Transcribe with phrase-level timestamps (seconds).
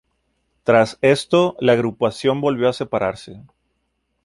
[0.63, 3.39] Tras esto, la agrupación volvió a separarse.